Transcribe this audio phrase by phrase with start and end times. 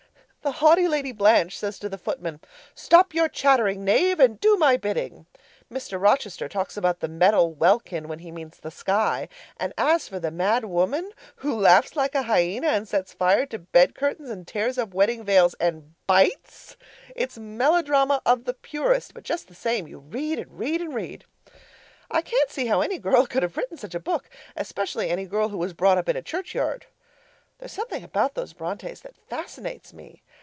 [0.43, 2.39] The haughty Lady Blanche says to the footman,
[2.73, 5.27] 'Stop your chattering, knave, and do my bidding.'
[5.71, 6.01] Mr.
[6.01, 10.31] Rochester talks about the metal welkin when he means the sky; and as for the
[10.31, 14.79] mad woman who laughs like a hyena and sets fire to bed curtains and tears
[14.79, 16.75] up wedding veils and BITES
[17.15, 21.23] it's melodrama of the purest, but just the same, you read and read and read.
[22.09, 25.49] I can't see how any girl could have written such a book, especially any girl
[25.49, 26.87] who was brought up in a churchyard.
[27.59, 30.23] There's something about those Brontes that fascinates me.